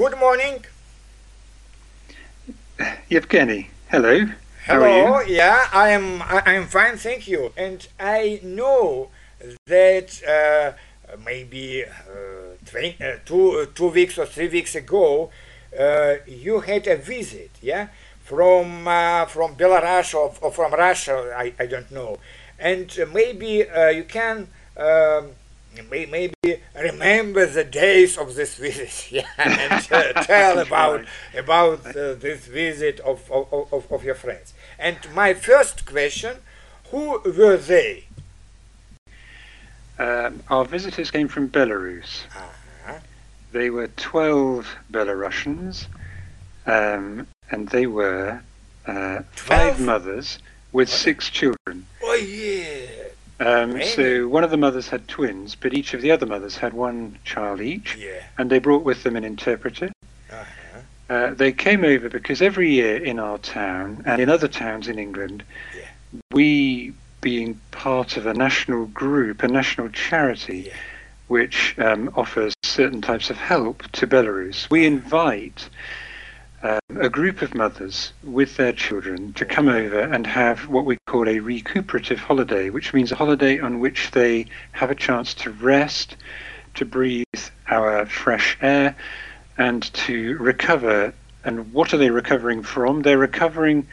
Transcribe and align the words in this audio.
Good 0.00 0.18
morning. 0.18 0.64
Yevgeny, 3.10 3.68
hello. 3.90 4.24
How 4.64 4.80
Hello. 4.80 5.12
are 5.12 5.24
you? 5.24 5.36
Yeah, 5.36 5.68
I 5.74 5.90
am. 5.90 6.22
I, 6.22 6.42
I'm 6.46 6.68
fine, 6.68 6.96
thank 6.96 7.28
you. 7.28 7.52
And 7.54 7.86
I 8.00 8.40
know 8.42 9.10
that 9.66 10.08
uh, 10.24 10.72
maybe 11.22 11.84
uh, 11.84 12.78
uh, 12.78 13.16
two 13.26 13.50
uh, 13.50 13.66
two 13.74 13.88
weeks 13.88 14.16
or 14.16 14.24
three 14.24 14.48
weeks 14.48 14.74
ago, 14.74 15.30
uh, 15.78 16.14
you 16.26 16.60
had 16.60 16.86
a 16.86 16.96
visit. 16.96 17.50
Yeah, 17.60 17.88
from 18.24 18.88
uh, 18.88 19.26
from 19.26 19.54
Belarus 19.54 20.14
or, 20.14 20.32
or 20.40 20.50
from 20.50 20.72
Russia. 20.72 21.34
I, 21.36 21.52
I 21.58 21.66
don't 21.66 21.90
know. 21.90 22.20
And 22.58 22.90
maybe 23.12 23.68
uh, 23.68 23.88
you 23.88 24.04
can. 24.04 24.48
Um, 24.78 25.32
Maybe 25.90 26.34
remember 26.74 27.46
the 27.46 27.64
days 27.64 28.18
of 28.18 28.34
this 28.34 28.56
visit, 28.56 29.12
yeah, 29.12 29.26
and 29.38 29.86
uh, 29.92 30.12
tell 30.24 30.58
about 30.58 31.04
about 31.36 31.86
uh, 31.86 32.14
this 32.14 32.46
visit 32.46 32.98
of, 33.00 33.30
of, 33.30 33.72
of, 33.72 33.92
of 33.92 34.04
your 34.04 34.16
friends. 34.16 34.52
And 34.78 34.98
my 35.14 35.32
first 35.34 35.86
question: 35.86 36.38
Who 36.90 37.20
were 37.24 37.56
they? 37.56 38.04
Um, 39.98 40.42
our 40.48 40.64
visitors 40.64 41.10
came 41.10 41.28
from 41.28 41.50
Belarus. 41.50 42.22
Uh-huh. 42.34 42.98
They 43.52 43.68
were 43.68 43.88
12 43.88 44.76
Belarusians, 44.90 45.86
um, 46.66 47.26
and 47.50 47.68
they 47.68 47.86
were 47.86 48.40
uh, 48.86 49.20
five 49.32 49.78
mothers 49.78 50.38
with 50.72 50.88
six 50.88 51.28
children. 51.28 51.86
Oh 52.02 52.14
yeah, 52.14 52.79
Um, 53.40 53.72
Really? 53.72 53.86
so 53.86 54.28
one 54.28 54.44
of 54.44 54.50
the 54.50 54.58
mothers 54.58 54.88
had 54.88 55.08
twins, 55.08 55.54
but 55.54 55.72
each 55.72 55.94
of 55.94 56.02
the 56.02 56.10
other 56.10 56.26
mothers 56.26 56.56
had 56.58 56.74
one 56.74 57.18
child 57.24 57.60
each, 57.62 57.96
yeah. 57.96 58.22
and 58.38 58.50
they 58.50 58.58
brought 58.58 58.84
with 58.84 59.02
them 59.02 59.16
an 59.16 59.24
interpreter. 59.24 59.90
Uh-huh. 60.30 60.80
Uh, 61.08 61.34
they 61.34 61.50
came 61.50 61.82
over 61.84 62.08
because 62.10 62.42
every 62.42 62.70
year 62.70 63.02
in 63.02 63.18
our 63.18 63.38
town 63.38 64.02
and 64.06 64.20
in 64.20 64.28
other 64.28 64.46
towns 64.46 64.88
in 64.88 64.98
England, 64.98 65.42
Yeah. 65.74 65.86
we, 66.32 66.92
being 67.22 67.58
part 67.70 68.16
of 68.18 68.26
a 68.26 68.34
national 68.34 68.86
group, 68.86 69.42
a 69.42 69.48
national 69.48 69.88
charity, 69.88 70.64
Yeah. 70.66 70.72
which 71.28 71.74
um, 71.78 72.12
offers 72.16 72.52
certain 72.62 73.00
types 73.00 73.30
of 73.30 73.36
help 73.38 73.90
to 73.92 74.06
Belarus, 74.06 74.68
we 74.70 74.84
invite 74.84 75.68
um, 76.62 76.78
a 77.00 77.08
group 77.08 77.42
of 77.42 77.54
mothers 77.54 78.12
with 78.22 78.56
their 78.56 78.72
children 78.72 79.32
to 79.34 79.44
come 79.44 79.68
over 79.68 80.00
and 80.00 80.26
have 80.26 80.68
what 80.68 80.84
we 80.84 80.98
call 81.06 81.28
a 81.28 81.38
recuperative 81.40 82.18
holiday, 82.18 82.70
which 82.70 82.92
means 82.92 83.10
a 83.12 83.16
holiday 83.16 83.58
on 83.58 83.80
which 83.80 84.10
they 84.10 84.46
have 84.72 84.90
a 84.90 84.94
chance 84.94 85.32
to 85.34 85.50
rest, 85.50 86.16
to 86.74 86.84
breathe 86.84 87.24
our 87.68 88.04
fresh 88.06 88.58
air, 88.60 88.94
and 89.56 89.82
to 89.94 90.36
recover. 90.38 91.14
And 91.44 91.72
what 91.72 91.94
are 91.94 91.96
they 91.96 92.10
recovering 92.10 92.62
from? 92.62 93.02
They're 93.02 93.18
recovering 93.18 93.86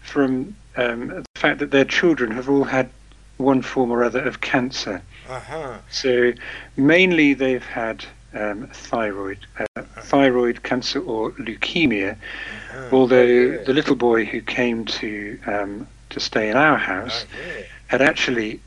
from 0.00 0.56
um, 0.76 1.08
the 1.08 1.24
fact 1.36 1.60
that 1.60 1.70
their 1.70 1.84
children 1.84 2.32
have 2.32 2.48
all 2.48 2.64
had 2.64 2.90
one 3.36 3.62
form 3.62 3.90
or 3.92 4.02
other 4.02 4.20
of 4.20 4.40
cancer. 4.40 5.02
Uh-huh. 5.28 5.78
So 5.90 6.32
mainly 6.76 7.34
they've 7.34 7.64
had 7.64 8.04
um, 8.38 8.68
thyroid, 8.72 9.38
uh, 9.58 9.82
thyroid 10.02 10.62
cancer 10.62 11.00
or 11.00 11.32
leukemia. 11.32 12.12
uh-huh. 12.12 12.88
Although 12.92 13.22
yeah. 13.24 13.62
the 13.64 13.72
little 13.72 13.96
boy 13.96 14.24
who 14.24 14.40
came 14.40 14.84
to 15.00 15.38
um, 15.46 15.86
to 16.10 16.20
stay 16.20 16.48
in 16.50 16.56
our 16.56 16.78
house 16.78 17.24
Uh, 17.24 17.26
yeah. 17.58 17.62
had 17.88 18.02
actually 18.02 18.60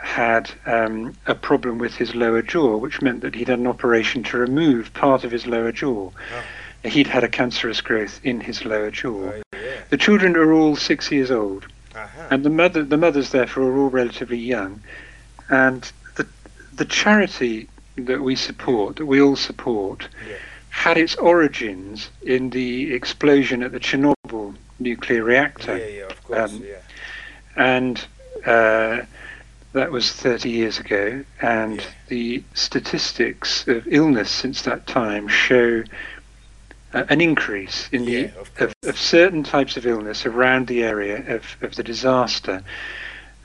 had 0.00 0.50
um, 0.66 1.14
a 1.26 1.34
problem 1.34 1.78
with 1.78 1.94
his 1.94 2.14
lower 2.14 2.42
jaw, 2.42 2.76
which 2.76 3.00
meant 3.00 3.20
that 3.22 3.34
he'd 3.34 3.48
had 3.48 3.58
an 3.58 3.66
operation 3.66 4.22
to 4.22 4.36
remove 4.38 4.92
part 4.92 5.24
of 5.24 5.30
his 5.32 5.46
lower 5.46 5.72
jaw. 5.72 6.10
He'd 6.84 7.06
had 7.06 7.24
a 7.24 7.28
cancerous 7.28 7.80
growth 7.80 8.20
in 8.22 8.40
his 8.40 8.64
lower 8.66 8.90
jaw. 8.90 9.32
Oh, 9.32 9.42
yeah. 9.54 9.80
The 9.88 9.96
children 9.96 10.36
are 10.36 10.52
all 10.52 10.76
six 10.76 11.10
years 11.10 11.30
old, 11.30 11.64
Uh-huh. 11.94 12.28
and 12.30 12.44
the 12.44 12.50
mother, 12.50 12.82
the 12.84 12.98
mothers, 12.98 13.30
therefore, 13.30 13.64
are 13.64 13.78
all 13.78 13.88
relatively 13.90 14.36
young. 14.38 14.82
And 15.48 15.90
the 16.16 16.26
the 16.76 16.84
charity 16.84 17.68
that 17.96 18.20
we 18.22 18.36
support, 18.36 18.96
that 18.96 19.06
we 19.06 19.20
all 19.20 19.36
support, 19.36 20.08
Yeah. 20.28 20.36
had 20.70 20.98
its 20.98 21.14
origins 21.16 22.10
in 22.22 22.50
the 22.50 22.92
explosion 22.92 23.62
at 23.62 23.72
the 23.72 23.80
Chernobyl 23.80 24.54
nuclear 24.80 25.22
reactor, 25.22 25.76
yeah, 25.78 25.86
yeah, 25.86 26.02
of 26.04 26.24
course, 26.24 26.52
um, 26.52 26.64
yeah. 26.64 26.76
and 27.56 28.04
uh, 28.44 29.02
that 29.72 29.90
was 29.90 30.10
30 30.12 30.50
years 30.50 30.78
ago. 30.78 31.24
And 31.40 31.78
Yeah. 31.80 31.86
the 32.08 32.42
statistics 32.54 33.66
of 33.68 33.86
illness 33.88 34.30
since 34.30 34.62
that 34.62 34.86
time 34.86 35.28
show 35.28 35.84
uh, 36.92 37.04
an 37.08 37.20
increase 37.20 37.88
in 37.92 38.04
the 38.04 38.24
of 38.26 38.50
of, 38.60 38.74
of 38.84 38.98
certain 38.98 39.42
types 39.42 39.76
of 39.76 39.84
illness 39.86 40.26
around 40.26 40.66
the 40.68 40.82
area 40.84 41.24
of, 41.34 41.56
of 41.62 41.74
the 41.76 41.82
disaster. 41.82 42.62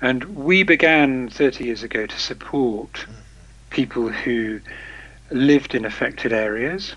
And 0.02 0.24
we 0.36 0.64
began 0.64 1.30
30 1.30 1.66
years 1.66 1.84
ago 1.84 2.06
to 2.08 2.20
support 2.20 2.94
Mm-hmm. 2.94 3.14
People 3.70 4.10
who 4.10 4.60
lived 5.32 5.76
in 5.76 5.86
affected 5.86 6.34
areas 6.34 6.96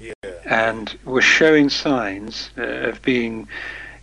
Yeah. 0.00 0.12
and 0.44 0.96
were 1.04 1.22
showing 1.22 1.70
signs 1.70 2.50
uh, 2.58 2.62
of 2.62 3.00
being, 3.02 3.48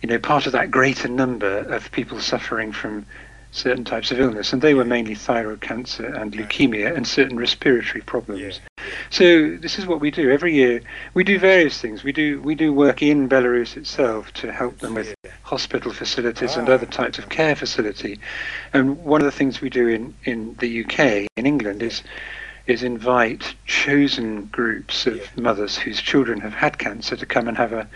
you 0.02 0.08
know, 0.08 0.18
part 0.18 0.46
of 0.46 0.52
that 0.52 0.70
greater 0.70 1.08
number 1.08 1.58
of 1.58 1.90
people 1.92 2.18
suffering 2.20 2.72
from 2.72 3.04
certain 3.52 3.84
types 3.84 4.10
of 4.10 4.18
illness. 4.18 4.52
And 4.52 4.62
they 4.62 4.74
were 4.74 4.84
mainly 4.86 5.14
thyroid 5.14 5.60
cancer 5.60 6.06
and 6.06 6.32
leukemia 6.32 6.96
and 6.96 7.06
certain 7.06 7.36
respiratory 7.36 8.00
problems. 8.00 8.40
Yeah. 8.40 8.71
So 9.12 9.56
this 9.58 9.78
is 9.78 9.86
what 9.86 10.00
we 10.00 10.10
do 10.10 10.30
every 10.30 10.54
year. 10.54 10.80
We 11.12 11.22
do 11.22 11.38
various 11.38 11.78
things. 11.78 12.02
We 12.02 12.12
do 12.12 12.40
we 12.40 12.54
do 12.54 12.72
work 12.72 13.02
in 13.02 13.28
Belarus 13.28 13.76
itself 13.76 14.32
to 14.40 14.50
help 14.50 14.78
them 14.78 14.94
with 14.94 15.14
hospital 15.42 15.92
facilities 15.92 16.56
and 16.56 16.66
Ah. 16.66 16.72
other 16.72 16.86
types 16.86 17.18
of 17.18 17.28
care 17.28 17.54
facility. 17.54 18.18
And 18.72 18.96
one 19.04 19.20
of 19.20 19.26
the 19.26 19.30
things 19.40 19.60
we 19.60 19.68
do 19.68 19.86
in, 19.86 20.14
in 20.24 20.56
the 20.60 20.80
UK, 20.82 21.28
in 21.36 21.44
England, 21.44 21.82
is 21.82 22.02
is 22.66 22.82
invite 22.82 23.54
chosen 23.66 24.46
groups 24.46 25.06
of 25.06 25.16
Yeah. 25.18 25.26
mothers 25.36 25.76
whose 25.76 26.00
children 26.00 26.40
have 26.40 26.54
had 26.54 26.78
cancer 26.78 27.14
to 27.14 27.26
come 27.26 27.48
and 27.48 27.56
have 27.58 27.74
a 27.74 27.86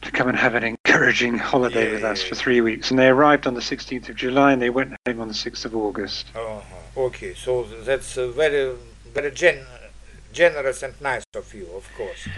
to 0.00 0.10
come 0.10 0.28
and 0.28 0.38
have 0.38 0.54
an 0.54 0.64
encouraging 0.64 1.36
holiday 1.36 1.86
Yeah, 1.88 1.92
with 1.96 2.04
us 2.04 2.22
yeah, 2.22 2.28
for 2.30 2.34
three 2.34 2.62
weeks. 2.62 2.90
And 2.90 2.98
they 2.98 3.08
arrived 3.08 3.46
on 3.46 3.52
the 3.52 3.60
16th 3.62 4.08
of 4.08 4.16
July 4.16 4.52
and 4.54 4.62
they 4.62 4.70
went 4.70 4.94
home 5.06 5.20
on 5.20 5.28
the 5.28 5.34
6th 5.34 5.64
of 5.66 5.74
August. 5.76 6.26
Uh-huh. 6.34 6.60
Okay, 7.08 7.34
so 7.34 7.64
that's 7.84 8.16
uh, 8.16 8.28
very, 8.28 8.74
very 9.14 9.30
gen- 9.30 9.64
generous 10.34 10.82
and 10.82 11.00
nice 11.00 11.24
of 11.34 11.54
you, 11.54 11.66
of 11.74 11.88
course. 11.96 12.28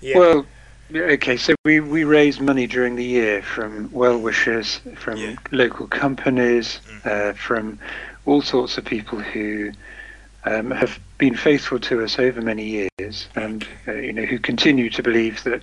Yeah. 0.00 0.18
Well, 0.18 0.46
okay, 0.94 1.36
so 1.36 1.54
we, 1.64 1.80
we 1.80 2.04
raise 2.04 2.40
money 2.40 2.66
during 2.66 2.96
the 2.96 3.04
year 3.04 3.42
from 3.42 3.90
well 3.92 4.18
wishers, 4.18 4.80
from 4.96 5.18
Yeah. 5.18 5.36
local 5.52 5.86
companies, 5.86 6.80
Mhm. 7.04 7.06
uh, 7.30 7.32
from 7.34 7.78
all 8.26 8.42
sorts 8.42 8.78
of 8.78 8.84
people 8.84 9.20
who 9.20 9.70
um, 10.44 10.70
have 10.70 10.98
been 11.18 11.34
faithful 11.36 11.78
to 11.80 12.02
us 12.02 12.18
over 12.18 12.40
many 12.40 12.64
years, 12.64 13.28
and 13.36 13.66
uh, 13.86 13.92
you 13.92 14.12
know 14.12 14.24
who 14.24 14.38
continue 14.38 14.88
to 14.88 15.02
believe 15.02 15.42
that 15.44 15.62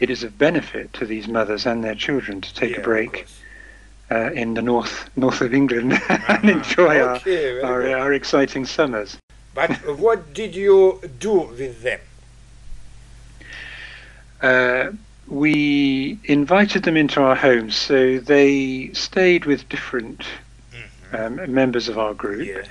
it 0.00 0.10
is 0.10 0.22
of 0.22 0.36
benefit 0.38 0.92
to 0.92 1.06
these 1.06 1.26
mothers 1.26 1.66
and 1.66 1.82
their 1.82 1.94
children 1.94 2.40
to 2.40 2.54
take 2.54 2.72
Yeah, 2.72 2.80
a 2.80 2.82
break 2.82 3.26
uh, 4.10 4.30
in 4.32 4.54
the 4.54 4.62
north 4.62 5.08
north 5.16 5.40
of 5.40 5.52
England 5.54 5.92
and 6.08 6.22
Uh-huh. 6.28 6.48
enjoy 6.48 7.00
Okay, 7.00 7.60
our, 7.62 7.86
our 7.86 7.96
our 7.98 8.12
exciting 8.12 8.66
summers. 8.66 9.16
But 9.54 9.98
what 9.98 10.32
did 10.32 10.54
you 10.54 11.00
do 11.18 11.40
with 11.40 11.82
them? 11.82 12.00
Uh, 14.40 14.92
we 15.28 16.18
invited 16.24 16.82
them 16.82 16.96
into 16.96 17.22
our 17.22 17.36
homes, 17.36 17.76
so 17.76 18.18
they 18.18 18.90
stayed 18.92 19.44
with 19.44 19.68
different 19.68 20.24
um, 21.12 21.52
members 21.52 21.88
of 21.88 21.98
our 21.98 22.14
group. 22.14 22.46
Yeah. 22.46 22.62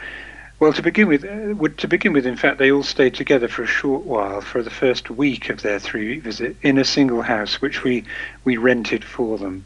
Well, 0.59 0.73
to 0.73 0.81
begin 0.81 1.07
with, 1.07 1.23
uh, 1.23 1.55
would- 1.55 1.77
to 1.79 1.87
begin 1.87 2.13
with, 2.13 2.25
in 2.25 2.35
fact, 2.35 2.57
they 2.59 2.71
all 2.71 2.83
stayed 2.83 3.15
together 3.15 3.47
for 3.47 3.63
a 3.63 3.67
short 3.67 4.03
while 4.03 4.41
for 4.41 4.61
the 4.61 4.69
first 4.69 5.09
week 5.09 5.49
of 5.49 5.61
their 5.61 5.79
three-week 5.79 6.21
visit 6.21 6.55
in 6.61 6.77
a 6.77 6.85
single 6.85 7.21
house, 7.23 7.61
which 7.61 7.83
we 7.83 8.03
we 8.43 8.57
rented 8.57 9.03
for 9.03 9.37
them, 9.39 9.65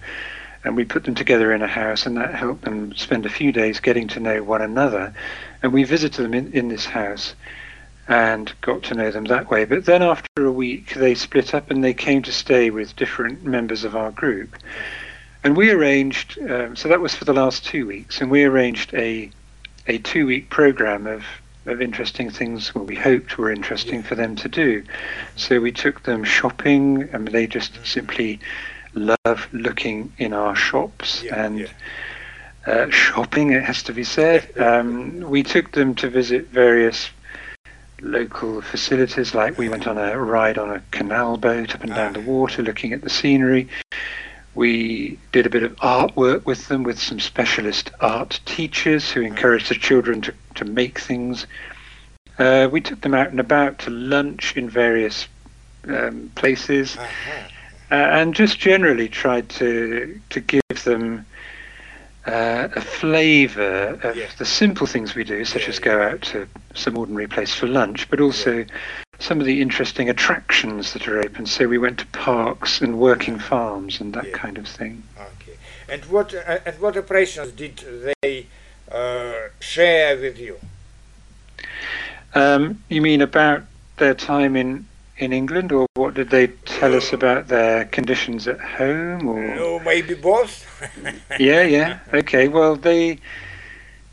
and 0.64 0.76
we 0.78 0.86
put 0.86 1.04
them 1.04 1.16
together 1.16 1.52
in 1.52 1.62
a 1.62 1.68
house, 1.68 2.06
and 2.06 2.16
that 2.18 2.34
helped 2.36 2.64
them 2.64 2.96
spend 2.96 3.26
a 3.26 3.30
few 3.30 3.52
days 3.52 3.80
getting 3.82 4.08
to 4.10 4.20
know 4.22 4.42
one 4.44 4.62
another, 4.62 5.14
and 5.66 5.74
we 5.74 5.84
visited 5.84 6.24
them 6.24 6.36
in, 6.36 6.54
in 6.54 6.70
this 6.70 6.86
house, 6.86 7.34
and 8.08 8.54
got 8.62 8.84
to 8.84 8.94
know 8.94 9.10
them 9.10 9.26
that 9.26 9.50
way. 9.50 9.66
But 9.66 9.86
then 9.86 10.04
after 10.04 10.46
a 10.46 10.52
week, 10.52 10.94
they 10.94 11.16
split 11.16 11.56
up 11.56 11.72
and 11.72 11.84
they 11.84 11.94
came 11.94 12.22
to 12.22 12.32
stay 12.32 12.70
with 12.70 12.96
different 12.96 13.44
members 13.44 13.84
of 13.84 13.96
our 13.96 14.12
group, 14.12 14.56
and 15.44 15.58
we 15.58 15.72
arranged. 15.72 16.40
Um, 16.40 16.76
so 16.76 16.88
that 16.88 17.02
was 17.02 17.16
for 17.16 17.26
the 17.26 17.34
last 17.34 17.66
two 17.66 17.88
weeks, 17.88 18.22
and 18.22 18.30
we 18.30 18.44
arranged 18.44 18.94
a 18.94 19.32
a 19.88 19.98
two 20.00 20.28
week 20.28 20.50
program 20.50 21.08
of, 21.08 21.24
of 21.66 21.82
interesting 21.82 22.30
things 22.30 22.74
what 22.76 22.86
we 22.86 22.96
hoped 22.96 23.38
were 23.38 23.52
interesting 23.52 24.04
for 24.04 24.16
them 24.16 24.36
to 24.36 24.48
do. 24.48 24.84
So 25.36 25.60
we 25.60 25.72
took 25.72 26.04
them 26.04 26.24
shopping 26.24 27.04
and 27.14 27.28
they 27.28 27.48
just 27.48 27.74
simply 27.86 28.40
love 28.94 29.48
looking 29.52 30.12
in 30.18 30.34
our 30.34 30.56
shops 30.56 31.24
Yeah, 31.24 31.46
and 31.46 31.60
yeah. 31.60 31.68
Uh, 32.66 32.90
shopping, 32.90 33.52
it 33.52 33.64
has 33.64 33.84
to 33.84 33.94
be 33.94 34.04
said. 34.04 34.50
Um, 34.60 35.20
we 35.22 35.44
took 35.44 35.72
them 35.72 35.94
to 35.96 36.10
visit 36.10 36.48
various 36.48 37.10
local 38.02 38.62
facilities, 38.62 39.36
like 39.36 39.58
we 39.58 39.70
went 39.70 39.88
on 39.88 39.98
a 39.98 40.18
ride 40.20 40.58
on 40.58 40.72
a 40.72 40.82
canal 40.92 41.38
boat 41.38 41.76
up 41.76 41.84
and 41.84 41.94
down 41.94 42.14
the 42.14 42.22
water, 42.22 42.64
looking 42.64 42.92
at 42.92 43.02
the 43.02 43.10
scenery. 43.10 43.70
We 44.56 45.20
did 45.32 45.46
a 45.46 45.50
bit 45.50 45.64
of 45.64 45.76
artwork 45.78 46.46
with 46.46 46.68
them 46.68 46.84
with 46.84 46.98
some 47.00 47.20
specialist 47.20 47.92
art 48.00 48.40
teachers 48.46 49.12
who 49.12 49.22
encouraged 49.22 49.70
the 49.70 49.76
children 49.76 50.22
to, 50.22 50.34
to 50.56 50.66
make 50.66 51.00
things. 51.00 51.46
Uh, 52.40 52.68
we 52.72 52.82
took 52.82 53.02
them 53.02 53.14
out 53.14 53.30
and 53.30 53.40
about 53.40 53.80
to 53.80 53.90
lunch 53.92 54.58
in 54.58 54.70
various 54.70 55.28
um, 55.88 56.32
places 56.36 56.98
Uh-huh. 56.98 57.32
uh, 57.92 57.96
and 57.96 58.34
just 58.34 58.58
generally 58.60 59.08
tried 59.08 59.50
to 59.50 60.20
to 60.32 60.40
give 60.40 60.84
them 60.84 61.26
uh, 62.28 62.68
a 62.76 62.82
flavour 62.82 64.00
of 64.04 64.18
Yeah. 64.18 64.28
the 64.38 64.46
simple 64.46 64.88
things 64.88 65.16
we 65.16 65.24
do, 65.24 65.46
such 65.46 65.64
Yeah, 65.64 65.70
as 65.70 65.80
go 65.80 66.02
out 66.02 66.22
to 66.24 66.48
some 66.74 66.98
ordinary 66.98 67.28
place 67.28 67.54
for 67.54 67.68
lunch, 67.68 68.10
but 68.10 68.20
also 68.20 68.66
some 69.20 69.40
of 69.40 69.46
the 69.46 69.62
interesting 69.62 70.10
attractions 70.10 70.94
that 70.94 71.08
are 71.08 71.20
open. 71.20 71.46
So 71.46 71.68
we 71.68 71.78
went 71.78 72.00
to 72.00 72.06
parks 72.08 72.82
and 72.82 73.00
working 73.00 73.40
farms 73.40 74.02
and 74.02 74.14
that 74.14 74.26
Yeah. 74.26 74.38
kind 74.38 74.58
of 74.58 74.68
thing. 74.68 75.04
Okay. 75.18 75.58
And 75.88 76.06
what 76.06 76.34
uh, 76.34 76.60
and 76.66 76.80
what 76.80 76.96
impressions 76.96 77.52
did 77.52 77.78
they 78.24 78.48
uh, 78.92 79.50
share 79.60 80.18
with 80.18 80.40
you? 80.40 80.58
Um, 82.34 82.84
you 82.90 83.02
mean 83.02 83.22
about 83.22 83.64
their 83.98 84.14
time 84.14 84.56
in 84.56 84.86
in 85.18 85.32
England, 85.32 85.72
or 85.72 85.85
what 86.06 86.14
did 86.14 86.30
they 86.30 86.46
tell 86.66 86.94
us 86.94 87.14
about 87.14 87.48
their 87.48 87.86
conditions 87.86 88.48
at 88.48 88.60
home? 88.60 89.28
Or 89.28 89.56
No, 89.56 89.80
maybe 89.80 90.14
both. 90.14 90.64
yeah, 91.40 91.64
yeah. 91.64 91.98
Okay. 92.14 92.48
Well, 92.48 92.76
they 92.76 93.18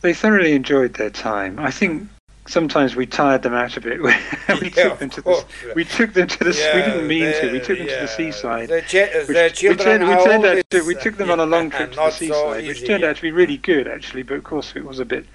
they 0.00 0.15
thoroughly 0.15 0.55
enjoyed 0.55 0.94
their 0.94 1.11
time. 1.11 1.59
I 1.59 1.71
think 1.71 2.09
sometimes 2.47 2.97
we 2.97 3.05
tired 3.05 3.43
them 3.43 3.53
out 3.53 3.77
a 3.77 3.83
bit. 3.83 4.00
we 4.03 4.11
Yeah, 4.11 4.89
took 4.89 5.00
them 5.00 5.11
to 5.11 5.21
the 5.21 5.44
we 5.77 5.85
took 5.85 6.15
them 6.15 6.29
to 6.29 6.39
the 6.39 6.50
we 6.75 6.81
didn't 6.81 7.06
mean 7.06 7.31
to. 7.43 7.53
We 7.53 7.61
took 7.61 7.77
them 7.77 7.89
to 7.89 8.00
the 8.00 8.09
seaside. 8.09 8.71
The, 8.71 8.81
chi- 8.81 9.19
which- 9.19 9.27
the 9.27 9.49
we 9.50 9.50
children 9.50 10.09
we 10.09 10.25
turned 10.25 10.65
to, 10.71 10.83
we 10.85 10.94
took 10.94 11.19
them 11.19 11.31
on 11.31 11.41
a 11.41 11.47
long 11.47 11.69
trip 11.77 11.91
to 11.91 11.97
the 11.97 12.03
not 12.05 12.15
so 12.15 12.19
seaside, 12.21 12.67
which 12.67 12.87
turned 12.87 13.03
yeah. 13.03 13.11
out 13.11 13.17
to 13.17 13.23
be 13.23 13.33
really 13.33 13.59
good 13.59 13.87
actually. 13.87 14.23
But 14.23 14.39
of 14.39 14.44
course, 14.44 14.73
it 14.75 14.87
was 14.87 14.99
a 14.99 15.05
bit 15.05 15.27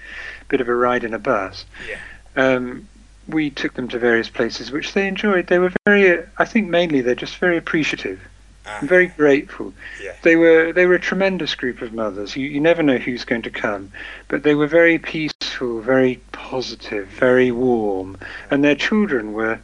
bit 0.48 0.60
of 0.60 0.68
a 0.68 0.74
ride 0.74 1.04
in 1.04 1.14
a 1.14 1.20
bus. 1.20 1.66
Yeah. 1.88 2.00
Um, 2.34 2.88
we 3.28 3.50
took 3.50 3.74
them 3.74 3.88
to 3.88 3.98
various 3.98 4.28
places 4.28 4.70
which 4.70 4.94
they 4.94 5.06
enjoyed. 5.06 5.46
They 5.46 5.58
were 5.58 5.72
very, 5.86 6.24
I 6.38 6.44
think, 6.44 6.68
mainly 6.68 7.02
they're 7.02 7.14
just 7.14 7.36
very 7.36 7.56
appreciative, 7.56 8.20
Ah, 8.66 8.78
and 8.80 8.88
very 8.88 9.08
grateful. 9.08 9.72
Yeah. 10.02 10.14
They 10.22 10.36
were 10.36 10.72
they 10.72 10.86
were 10.86 10.94
a 10.94 11.00
tremendous 11.00 11.54
group 11.54 11.82
of 11.82 11.92
mothers. 11.92 12.36
You, 12.36 12.48
you 12.48 12.60
never 12.60 12.82
know 12.82 12.98
who's 12.98 13.24
going 13.24 13.42
to 13.42 13.50
come, 13.50 13.92
but 14.28 14.42
they 14.42 14.54
were 14.54 14.66
very 14.66 14.98
peaceful, 14.98 15.80
very 15.80 16.20
positive, 16.32 17.06
very 17.08 17.50
warm, 17.50 18.18
and 18.50 18.64
their 18.64 18.74
children 18.74 19.32
were 19.32 19.60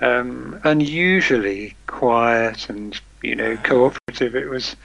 um, 0.00 0.60
unusually 0.64 1.74
quiet 1.86 2.68
and 2.68 3.00
you 3.22 3.34
know 3.34 3.56
cooperative. 3.58 4.36
It 4.36 4.48
was 4.48 4.76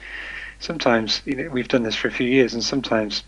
sometimes 0.58 1.22
you 1.24 1.36
know 1.36 1.48
we've 1.48 1.68
done 1.68 1.82
this 1.82 1.96
for 1.96 2.08
a 2.08 2.12
few 2.12 2.28
years, 2.28 2.54
and 2.54 2.64
sometimes 2.64 3.22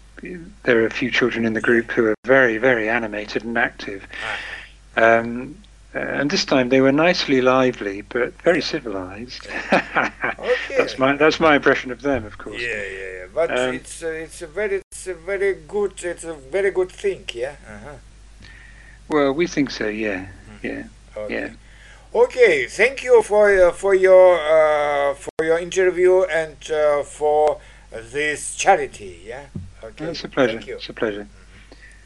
there 0.64 0.82
are 0.82 0.86
a 0.86 0.90
few 0.90 1.10
children 1.10 1.44
in 1.44 1.52
the 1.52 1.60
group 1.60 1.90
who 1.92 2.06
are 2.06 2.14
very 2.24 2.58
very 2.58 2.88
animated 2.88 3.44
and 3.44 3.56
active. 3.58 4.06
Um, 4.96 5.56
uh, 5.94 5.98
and 5.98 6.30
this 6.30 6.44
time 6.44 6.68
they 6.70 6.80
were 6.80 6.90
nicely 6.92 7.40
lively, 7.40 8.02
but 8.02 8.32
very 8.42 8.60
civilized. 8.60 9.46
That's 9.70 10.98
my 10.98 11.16
that's 11.16 11.38
my 11.38 11.54
impression 11.54 11.92
of 11.92 12.02
them, 12.02 12.24
of 12.26 12.36
course. 12.38 12.60
Yeah, 12.60 12.82
yeah, 12.82 13.12
yeah. 13.18 13.26
But 13.32 13.50
Um, 13.50 13.74
it's 13.74 14.02
uh, 14.02 14.08
it's 14.08 14.42
a 14.42 14.46
very 14.48 14.82
it's 14.90 15.06
a 15.06 15.14
very 15.14 15.54
good 15.54 15.92
it's 16.02 16.24
a 16.24 16.34
very 16.34 16.70
good 16.72 16.90
thing. 16.90 17.24
Yeah. 17.32 17.54
Uh-huh. 17.68 17.96
Well, 19.08 19.32
we 19.32 19.46
think 19.46 19.70
so. 19.70 19.86
Yeah, 19.86 20.26
yeah, 20.62 20.84
Okay. 21.16 21.34
yeah. 21.34 21.48
Okay, 22.14 22.66
thank 22.66 23.02
you 23.04 23.22
for 23.22 23.68
uh, 23.68 23.72
for 23.72 23.94
your 23.94 24.34
uh, 24.38 25.14
for 25.14 25.44
your 25.44 25.58
interview 25.58 26.22
and 26.24 26.56
uh, 26.70 27.02
for 27.04 27.60
this 27.92 28.56
charity. 28.56 29.22
Yeah. 29.26 29.46
Okay. 29.84 30.06
It's 30.06 30.24
a 30.24 30.28
pleasure. 30.28 30.60
It's 30.66 30.88
a 30.88 30.92
pleasure. 30.94 31.28